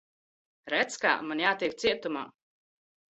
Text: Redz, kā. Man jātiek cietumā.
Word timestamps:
Redz, 0.73 0.95
kā. 1.03 1.11
Man 1.31 1.43
jātiek 1.43 1.75
cietumā. 1.83 2.25